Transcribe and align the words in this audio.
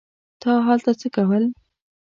تا 0.41 0.51
هلته 0.67 0.91
څه 0.99 1.07
کول. 1.15 1.43